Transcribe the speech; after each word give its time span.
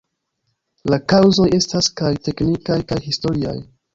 La 0.91 0.97
kaŭzoj 1.13 1.45
estas 1.59 1.91
kaj 2.01 2.11
teknikaj 2.29 2.81
kaj 2.93 3.01
historiaj. 3.11 3.57